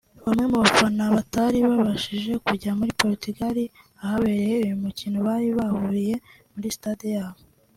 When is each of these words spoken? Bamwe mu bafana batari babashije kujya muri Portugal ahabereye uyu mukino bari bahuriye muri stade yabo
Bamwe 0.25 0.45
mu 0.51 0.57
bafana 0.63 1.03
batari 1.15 1.57
babashije 1.67 2.31
kujya 2.45 2.71
muri 2.79 2.91
Portugal 3.01 3.55
ahabereye 4.03 4.55
uyu 4.65 4.77
mukino 4.83 5.17
bari 5.27 5.47
bahuriye 5.59 6.15
muri 6.53 6.69
stade 6.77 7.07
yabo 7.17 7.41